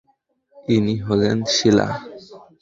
ইনি 0.75 0.95
হলেন 1.07 1.37
শীলা। 1.55 1.87